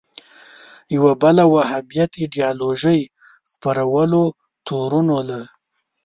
یوه 0.95 1.11
بله 1.23 1.43
وهابیت 1.53 2.11
ایدیالوژۍ 2.21 3.01
خپرولو 3.51 4.23
تورنوله 4.67 5.41